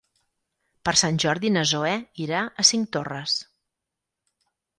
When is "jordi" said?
1.23-1.51